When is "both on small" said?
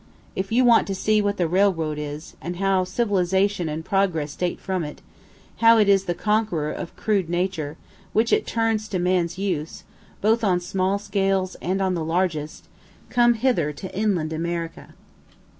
10.19-10.97